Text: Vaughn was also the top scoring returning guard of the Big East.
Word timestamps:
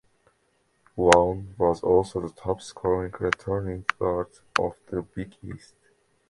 Vaughn 0.97 1.53
was 1.59 1.83
also 1.83 2.21
the 2.21 2.33
top 2.33 2.59
scoring 2.59 3.13
returning 3.19 3.85
guard 3.99 4.29
of 4.59 4.73
the 4.87 5.03
Big 5.03 5.35
East. 5.43 5.75